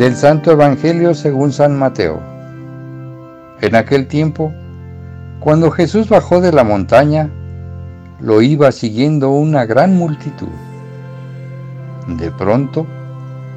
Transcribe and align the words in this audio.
Del 0.00 0.16
Santo 0.16 0.50
Evangelio 0.50 1.12
según 1.12 1.52
San 1.52 1.78
Mateo. 1.78 2.22
En 3.60 3.74
aquel 3.74 4.06
tiempo, 4.08 4.50
cuando 5.40 5.70
Jesús 5.70 6.08
bajó 6.08 6.40
de 6.40 6.52
la 6.52 6.64
montaña, 6.64 7.28
lo 8.18 8.40
iba 8.40 8.72
siguiendo 8.72 9.28
una 9.28 9.66
gran 9.66 9.98
multitud. 9.98 10.48
De 12.06 12.30
pronto, 12.30 12.86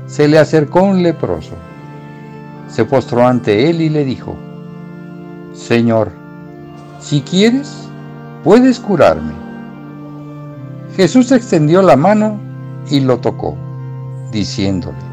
se 0.06 0.28
le 0.28 0.38
acercó 0.38 0.84
un 0.84 1.02
leproso. 1.02 1.54
Se 2.68 2.84
postró 2.84 3.26
ante 3.26 3.70
él 3.70 3.80
y 3.80 3.88
le 3.88 4.04
dijo, 4.04 4.36
Señor, 5.54 6.12
si 7.00 7.22
quieres, 7.22 7.88
puedes 8.44 8.82
curarme. 8.82 9.32
Jesús 10.98 11.32
extendió 11.32 11.82
la 11.82 11.96
mano 11.96 12.38
y 12.90 13.00
lo 13.00 13.20
tocó, 13.20 13.56
diciéndole, 14.34 15.13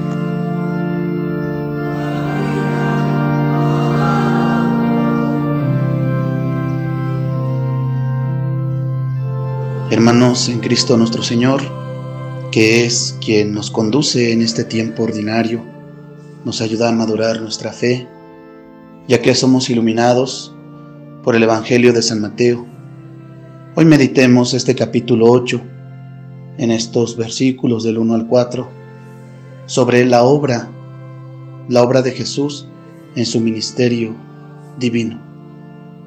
Hermanos 10.01 10.49
en 10.49 10.61
Cristo 10.61 10.97
nuestro 10.97 11.21
Señor, 11.21 11.61
que 12.51 12.85
es 12.85 13.15
quien 13.23 13.53
nos 13.53 13.69
conduce 13.69 14.33
en 14.33 14.41
este 14.41 14.63
tiempo 14.63 15.03
ordinario, 15.03 15.63
nos 16.43 16.59
ayuda 16.59 16.89
a 16.89 16.91
madurar 16.91 17.39
nuestra 17.39 17.71
fe, 17.71 18.07
ya 19.07 19.21
que 19.21 19.35
somos 19.35 19.69
iluminados 19.69 20.55
por 21.23 21.35
el 21.35 21.43
Evangelio 21.43 21.93
de 21.93 22.01
San 22.01 22.19
Mateo. 22.19 22.65
Hoy 23.75 23.85
meditemos 23.85 24.55
este 24.55 24.73
capítulo 24.73 25.29
8, 25.29 25.61
en 26.57 26.71
estos 26.71 27.15
versículos 27.15 27.83
del 27.83 27.99
1 27.99 28.15
al 28.15 28.25
4, 28.25 28.67
sobre 29.67 30.03
la 30.03 30.23
obra, 30.23 30.67
la 31.69 31.83
obra 31.83 32.01
de 32.01 32.13
Jesús 32.13 32.67
en 33.15 33.27
su 33.27 33.39
ministerio 33.39 34.15
divino. 34.79 35.21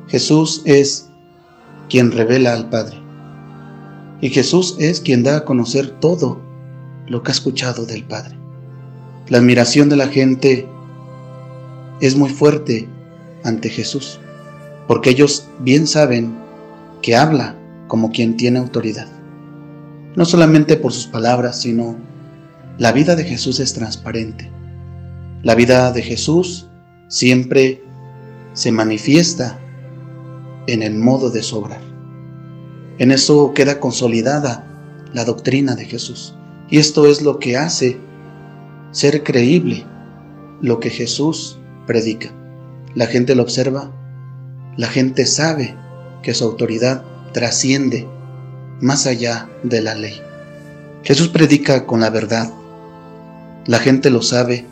Jesús 0.09 0.63
es 0.65 1.09
quien 1.89 2.11
revela 2.11 2.55
al 2.55 2.69
Padre. 2.71 3.04
Y 4.25 4.31
Jesús 4.31 4.77
es 4.79 5.03
quien 5.03 5.23
da 5.23 5.37
a 5.37 5.45
conocer 5.45 6.01
todo 6.01 6.41
lo 7.07 7.23
que 7.23 7.31
ha 7.31 7.35
escuchado 7.35 7.85
del 7.85 8.05
Padre. 8.05 8.35
La 9.29 9.37
admiración 9.37 9.91
de 9.91 9.97
la 9.97 10.09
gente 10.09 10.67
es 12.01 12.17
muy 12.17 12.31
fuerte 12.31 12.89
ante 13.43 13.69
Jesús, 13.69 14.19
porque 14.89 15.11
ellos 15.11 15.47
bien 15.61 15.87
saben 15.87 16.35
que 17.03 17.17
habla 17.17 17.55
como 17.87 18.13
quien 18.13 18.39
tiene 18.39 18.61
autoridad. 18.61 19.09
No 20.17 20.25
solamente 20.25 20.79
por 20.79 20.95
sus 20.95 21.07
palabras, 21.07 21.61
sino 21.61 21.95
la 22.79 22.93
vida 22.93 23.17
de 23.17 23.25
Jesús 23.25 23.61
es 23.61 23.75
transparente. 23.75 24.51
La 25.43 25.55
vida 25.55 25.93
de 25.93 26.01
Jesús 26.01 26.67
siempre 27.09 27.83
se 28.55 28.73
manifiesta 28.73 29.61
en 30.67 30.83
el 30.83 30.95
modo 30.95 31.29
de 31.29 31.43
sobrar. 31.43 31.94
En 32.99 33.11
eso 33.11 33.53
queda 33.55 33.81
consolidada 33.81 34.67
la 35.13 35.25
doctrina 35.25 35.75
de 35.75 35.85
Jesús. 35.85 36.35
Y 36.71 36.79
esto 36.79 37.07
es 37.07 37.23
lo 37.23 37.39
que 37.39 37.57
hace 37.57 37.99
ser 38.93 39.23
creíble 39.23 39.85
lo 40.61 40.81
que 40.81 40.91
Jesús 40.91 41.59
predica. 41.87 42.31
La 42.95 43.07
gente 43.07 43.35
lo 43.35 43.43
observa, 43.43 43.91
la 44.77 44.87
gente 44.89 45.27
sabe 45.27 45.75
que 46.23 46.35
su 46.35 46.45
autoridad 46.45 47.05
trasciende 47.33 48.09
más 48.81 49.07
allá 49.07 49.49
de 49.63 49.83
la 49.83 49.95
ley. 49.95 50.21
Jesús 51.03 51.29
predica 51.29 51.87
con 51.87 52.01
la 52.01 52.11
verdad, 52.11 52.53
la 53.67 53.79
gente 53.79 54.11
lo 54.11 54.23
sabe, 54.23 54.65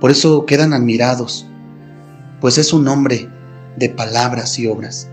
por 0.00 0.10
eso 0.10 0.44
quedan 0.44 0.72
admirados, 0.72 1.46
pues 2.40 2.58
es 2.58 2.72
un 2.72 2.88
hombre 2.88 3.28
de 3.76 3.88
palabras 3.88 4.58
y 4.58 4.66
obras. 4.66 5.08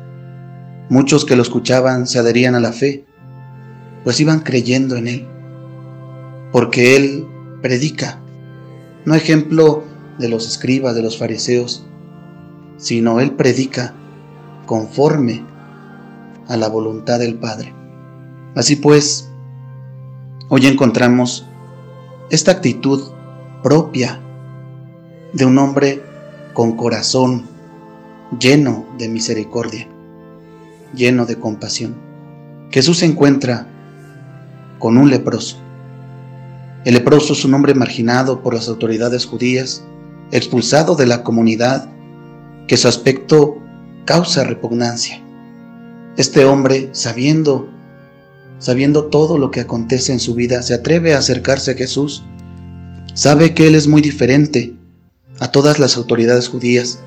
Muchos 0.90 1.24
que 1.24 1.36
lo 1.36 1.44
escuchaban 1.44 2.08
se 2.08 2.20
adherían 2.20 2.56
a 2.56 2.60
la 2.60 2.74
fe, 2.74 3.06
pues 4.04 4.20
iban 4.20 4.42
creyendo 4.42 4.98
en 4.98 5.08
Él, 5.08 5.28
porque 6.52 6.98
Él 6.98 7.26
predica, 7.62 8.20
no 9.06 9.16
ejemplo 9.16 9.84
de 10.20 10.28
los 10.28 10.46
escribas, 10.46 10.94
de 10.94 11.02
los 11.02 11.18
fariseos, 11.18 11.86
sino 12.78 13.22
Él 13.22 13.32
predica 13.32 13.94
conforme 14.66 15.46
a 16.50 16.58
la 16.58 16.68
voluntad 16.68 17.20
del 17.20 17.36
Padre. 17.36 17.74
Así 18.56 18.76
pues, 18.76 19.30
hoy 20.50 20.68
encontramos 20.68 21.48
esta 22.30 22.52
actitud 22.52 23.12
propia 23.64 24.22
de 25.32 25.46
un 25.46 25.58
hombre 25.58 26.04
con 26.54 26.76
corazón 26.76 27.46
lleno 28.38 28.86
de 28.98 29.08
misericordia 29.08 29.93
lleno 30.94 31.26
de 31.26 31.38
compasión. 31.38 31.96
Jesús 32.72 33.00
se 33.00 33.06
encuentra 33.06 33.68
con 34.80 34.98
un 34.98 35.10
leproso. 35.10 35.58
El 36.86 36.96
leproso 36.96 37.34
es 37.34 37.46
un 37.46 37.54
hombre 37.54 37.74
marginado 37.74 38.42
por 38.42 38.54
las 38.54 38.68
autoridades 38.68 39.26
judías, 39.26 39.84
expulsado 40.32 40.96
de 40.96 41.06
la 41.06 41.24
comunidad, 41.24 41.90
que 42.68 42.78
su 42.78 42.88
aspecto 42.88 43.58
causa 44.06 44.44
repugnancia. 44.44 45.22
Este 46.18 46.46
hombre, 46.46 46.90
sabiendo, 46.92 47.70
sabiendo 48.60 49.06
todo 49.06 49.38
lo 49.38 49.52
que 49.52 49.62
acontece 49.62 50.12
en 50.12 50.20
su 50.20 50.36
vida, 50.36 50.62
se 50.62 50.74
atreve 50.74 51.14
a 51.14 51.20
acercarse 51.20 51.72
a 51.72 51.76
Jesús. 51.76 52.24
Sabe 53.14 53.54
que 53.54 53.68
Él 53.68 53.76
es 53.76 53.88
muy 53.88 54.02
diferente 54.02 54.76
a 55.40 55.52
todas 55.52 55.80
las 55.80 55.98
autoridades 55.98 56.50
judías, 56.50 57.00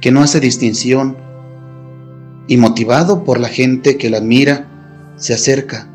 que 0.00 0.10
no 0.10 0.22
hace 0.22 0.40
distinción 0.40 1.16
y 2.48 2.56
motivado 2.56 3.24
por 3.24 3.40
la 3.40 3.48
gente 3.48 3.96
que 3.96 4.10
la 4.10 4.18
admira, 4.18 5.14
se 5.16 5.34
acerca, 5.34 5.88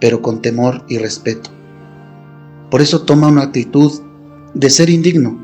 pero 0.00 0.20
con 0.20 0.42
temor 0.42 0.84
y 0.88 0.98
respeto. 0.98 1.50
Por 2.70 2.82
eso 2.82 3.02
toma 3.02 3.28
una 3.28 3.42
actitud 3.42 4.02
de 4.54 4.70
ser 4.70 4.90
indigno, 4.90 5.38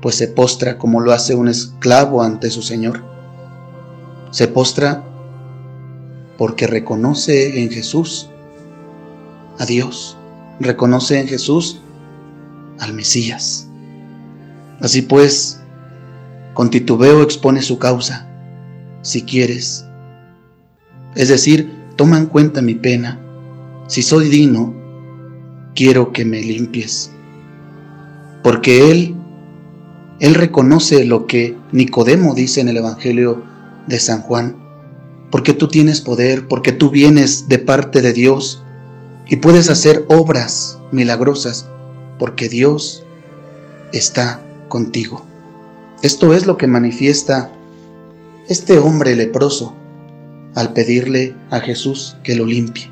pues 0.00 0.14
se 0.14 0.28
postra 0.28 0.78
como 0.78 1.00
lo 1.00 1.12
hace 1.12 1.34
un 1.34 1.48
esclavo 1.48 2.22
ante 2.22 2.50
su 2.50 2.62
Señor. 2.62 3.02
Se 4.30 4.48
postra 4.48 5.04
porque 6.36 6.66
reconoce 6.66 7.62
en 7.62 7.70
Jesús 7.70 8.30
a 9.58 9.66
Dios, 9.66 10.16
reconoce 10.60 11.20
en 11.20 11.26
Jesús 11.26 11.80
al 12.78 12.94
Mesías. 12.94 13.66
Así 14.80 15.02
pues, 15.02 15.60
con 16.54 16.70
titubeo 16.70 17.22
expone 17.22 17.62
su 17.62 17.78
causa 17.78 18.27
si 19.02 19.22
quieres. 19.22 19.84
Es 21.14 21.28
decir, 21.28 21.70
toma 21.96 22.18
en 22.18 22.26
cuenta 22.26 22.62
mi 22.62 22.74
pena. 22.74 23.20
Si 23.86 24.02
soy 24.02 24.28
digno, 24.28 24.74
quiero 25.74 26.12
que 26.12 26.24
me 26.24 26.40
limpies. 26.40 27.10
Porque 28.42 28.90
Él, 28.90 29.14
Él 30.20 30.34
reconoce 30.34 31.04
lo 31.04 31.26
que 31.26 31.56
Nicodemo 31.72 32.34
dice 32.34 32.60
en 32.60 32.68
el 32.68 32.76
Evangelio 32.76 33.42
de 33.86 33.98
San 33.98 34.22
Juan. 34.22 34.56
Porque 35.30 35.52
tú 35.52 35.68
tienes 35.68 36.00
poder, 36.00 36.48
porque 36.48 36.72
tú 36.72 36.90
vienes 36.90 37.48
de 37.48 37.58
parte 37.58 38.00
de 38.00 38.12
Dios 38.12 38.62
y 39.28 39.36
puedes 39.36 39.68
hacer 39.68 40.06
obras 40.08 40.78
milagrosas, 40.90 41.68
porque 42.18 42.48
Dios 42.48 43.04
está 43.92 44.42
contigo. 44.68 45.24
Esto 46.02 46.32
es 46.32 46.46
lo 46.46 46.56
que 46.56 46.66
manifiesta 46.66 47.50
este 48.48 48.78
hombre 48.78 49.14
leproso 49.14 49.74
al 50.54 50.72
pedirle 50.72 51.34
a 51.50 51.60
Jesús 51.60 52.16
que 52.22 52.34
lo 52.34 52.46
limpie. 52.46 52.90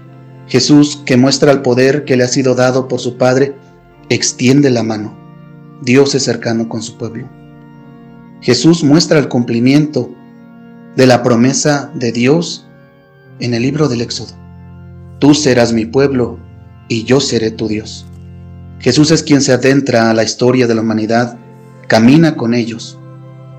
Jesús, 0.48 1.02
que 1.04 1.16
muestra 1.16 1.50
el 1.50 1.62
poder 1.62 2.04
que 2.04 2.16
le 2.16 2.24
ha 2.24 2.28
sido 2.28 2.54
dado 2.54 2.88
por 2.88 3.00
su 3.00 3.16
Padre, 3.16 3.54
extiende 4.08 4.70
la 4.70 4.82
mano. 4.82 5.16
Dios 5.82 6.14
es 6.14 6.22
cercano 6.22 6.68
con 6.68 6.82
su 6.82 6.96
pueblo. 6.96 7.28
Jesús 8.42 8.84
muestra 8.84 9.18
el 9.18 9.28
cumplimiento 9.28 10.14
de 10.94 11.06
la 11.06 11.22
promesa 11.22 11.90
de 11.94 12.12
Dios 12.12 12.66
en 13.40 13.54
el 13.54 13.62
libro 13.62 13.88
del 13.88 14.02
Éxodo. 14.02 14.34
Tú 15.18 15.34
serás 15.34 15.72
mi 15.72 15.86
pueblo 15.86 16.38
y 16.88 17.04
yo 17.04 17.20
seré 17.20 17.50
tu 17.50 17.66
Dios. 17.66 18.06
Jesús 18.78 19.10
es 19.10 19.22
quien 19.22 19.40
se 19.40 19.52
adentra 19.52 20.10
a 20.10 20.14
la 20.14 20.22
historia 20.22 20.66
de 20.66 20.74
la 20.74 20.82
humanidad, 20.82 21.38
camina 21.88 22.36
con 22.36 22.52
ellos, 22.52 22.98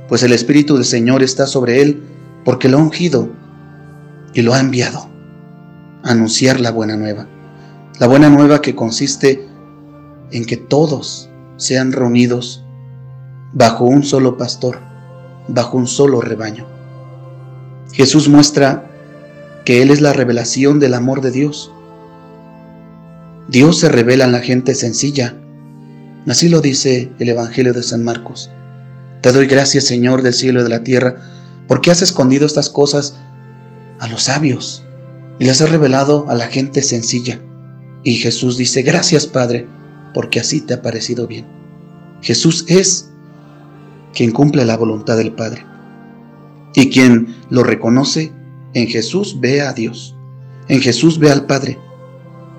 pues 0.07 0.23
el 0.23 0.33
Espíritu 0.33 0.75
del 0.75 0.85
Señor 0.85 1.23
está 1.23 1.47
sobre 1.47 1.81
él, 1.81 2.01
porque 2.45 2.69
lo 2.69 2.77
ha 2.77 2.81
ungido 2.81 3.29
y 4.33 4.41
lo 4.41 4.53
ha 4.53 4.59
enviado 4.59 5.09
a 6.03 6.11
anunciar 6.11 6.59
la 6.59 6.71
buena 6.71 6.95
nueva. 6.95 7.27
La 7.99 8.07
buena 8.07 8.29
nueva 8.29 8.61
que 8.61 8.75
consiste 8.75 9.47
en 10.31 10.45
que 10.45 10.57
todos 10.57 11.29
sean 11.57 11.91
reunidos 11.91 12.63
bajo 13.53 13.85
un 13.85 14.03
solo 14.03 14.37
pastor, 14.37 14.79
bajo 15.47 15.77
un 15.77 15.87
solo 15.87 16.21
rebaño. 16.21 16.67
Jesús 17.91 18.29
muestra 18.29 18.91
que 19.65 19.81
Él 19.81 19.89
es 19.89 20.01
la 20.01 20.13
revelación 20.13 20.79
del 20.79 20.93
amor 20.93 21.21
de 21.21 21.31
Dios. 21.31 21.71
Dios 23.47 23.79
se 23.79 23.89
revela 23.89 24.25
en 24.25 24.31
la 24.31 24.39
gente 24.39 24.75
sencilla. 24.75 25.35
Así 26.27 26.49
lo 26.49 26.61
dice 26.61 27.11
el 27.19 27.29
Evangelio 27.29 27.73
de 27.73 27.83
San 27.83 28.03
Marcos. 28.03 28.51
Te 29.27 29.33
doy 29.33 29.47
gracias, 29.47 29.83
Señor 29.83 30.21
del 30.21 30.33
cielo 30.33 30.61
y 30.61 30.63
de 30.63 30.69
la 30.69 30.85
tierra, 30.85 31.17
porque 31.67 31.91
has 31.91 32.01
escondido 32.01 32.45
estas 32.45 32.69
cosas 32.69 33.17
a 33.99 34.07
los 34.07 34.23
sabios 34.23 34.85
y 35.37 35.43
las 35.43 35.59
has 35.59 35.69
revelado 35.69 36.29
a 36.29 36.33
la 36.33 36.47
gente 36.47 36.81
sencilla. 36.81 37.41
Y 38.05 38.13
Jesús 38.13 38.55
dice, 38.55 38.83
gracias 38.83 39.27
Padre, 39.27 39.67
porque 40.13 40.39
así 40.39 40.61
te 40.61 40.75
ha 40.75 40.81
parecido 40.81 41.27
bien. 41.27 41.45
Jesús 42.21 42.63
es 42.69 43.09
quien 44.13 44.31
cumple 44.31 44.63
la 44.63 44.77
voluntad 44.77 45.17
del 45.17 45.33
Padre. 45.33 45.65
Y 46.73 46.89
quien 46.89 47.35
lo 47.49 47.63
reconoce, 47.65 48.31
en 48.75 48.87
Jesús 48.87 49.41
ve 49.41 49.59
a 49.59 49.73
Dios. 49.73 50.15
En 50.69 50.79
Jesús 50.79 51.19
ve 51.19 51.31
al 51.31 51.47
Padre. 51.47 51.77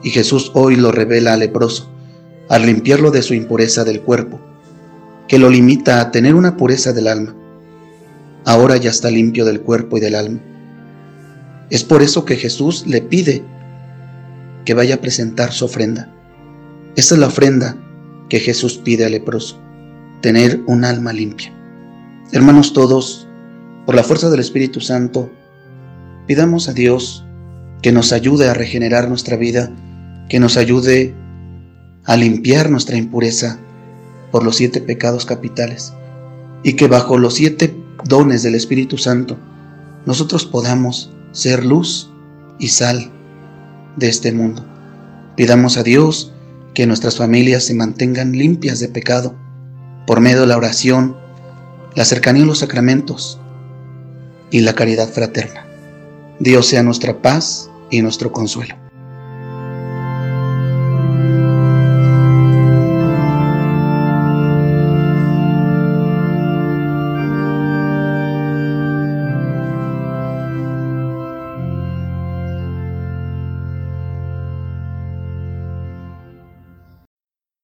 Y 0.03 0.11
Jesús 0.11 0.53
hoy 0.53 0.77
lo 0.77 0.93
revela 0.93 1.33
al 1.33 1.41
leproso, 1.41 1.91
al 2.51 2.67
limpiarlo 2.67 3.11
de 3.11 3.23
su 3.23 3.33
impureza 3.33 3.85
del 3.85 4.03
cuerpo, 4.03 4.39
que 5.29 5.39
lo 5.39 5.51
limita 5.51 6.01
a 6.01 6.11
tener 6.11 6.35
una 6.35 6.57
pureza 6.57 6.93
del 6.93 7.07
alma. 7.07 7.37
Ahora 8.47 8.79
ya 8.79 8.91
está 8.91 9.11
limpio 9.11 9.45
del 9.45 9.61
cuerpo 9.61 9.99
y 9.99 10.01
del 10.01 10.15
alma. 10.15 10.41
Es 11.71 11.85
por 11.85 12.03
eso 12.03 12.25
que 12.25 12.37
Jesús 12.37 12.87
le 12.87 13.03
pide 13.03 13.45
que 14.65 14.73
vaya 14.73 14.97
a 14.97 15.01
presentar 15.01 15.53
su 15.53 15.67
ofrenda. 15.67 16.11
Esa 16.97 17.15
es 17.15 17.21
la 17.21 17.27
ofrenda 17.27 17.77
que 18.31 18.41
Jesús 18.41 18.79
pide 18.79 19.05
al 19.05 19.13
leproso, 19.13 19.61
tener 20.23 20.63
un 20.67 20.85
alma 20.85 21.13
limpia. 21.13 21.53
Hermanos 22.33 22.73
todos, 22.73 23.29
por 23.87 23.95
la 23.95 24.03
fuerza 24.03 24.31
del 24.31 24.41
Espíritu 24.41 24.81
Santo, 24.81 25.31
pidamos 26.27 26.69
a 26.69 26.73
Dios 26.73 27.25
que 27.83 27.93
nos 27.93 28.13
ayude 28.13 28.49
a 28.49 28.55
regenerar 28.55 29.09
nuestra 29.09 29.37
vida, 29.37 29.71
que 30.29 30.41
nos 30.41 30.57
ayude 30.57 31.15
a 32.05 32.17
limpiar 32.17 32.71
nuestra 32.71 32.97
impureza 32.97 33.59
por 34.31 34.45
los 34.45 34.57
siete 34.57 34.81
pecados 34.81 35.25
capitales 35.25 35.93
y 36.63 36.75
que 36.75 36.89
bajo 36.89 37.19
los 37.19 37.35
siete 37.35 37.77
dones 38.05 38.43
del 38.43 38.55
Espíritu 38.55 38.99
Santo 38.99 39.37
nosotros 40.07 40.45
podamos 40.45 41.13
ser 41.33 41.65
luz 41.65 42.11
y 42.59 42.69
sal 42.69 43.11
de 43.97 44.09
este 44.09 44.33
mundo. 44.33 44.65
Pidamos 45.37 45.77
a 45.77 45.83
Dios 45.83 46.33
que 46.75 46.87
nuestras 46.87 47.17
familias 47.17 47.65
se 47.65 47.75
mantengan 47.75 48.33
limpias 48.33 48.81
de 48.81 48.89
pecado 48.89 49.35
por 50.07 50.21
medio 50.21 50.41
de 50.41 50.47
la 50.47 50.57
oración, 50.57 51.17
la 51.95 52.05
cercanía 52.05 52.45
a 52.45 52.47
los 52.47 52.61
sacramentos 52.61 53.41
y 54.51 54.61
la 54.61 54.75
caridad 54.75 55.09
fraterna. 55.09 55.67
Dios 56.41 56.67
sea 56.67 56.83
nuestra 56.83 57.21
paz 57.21 57.71
y 57.91 58.01
nuestro 58.03 58.33
consuelo. 58.33 58.88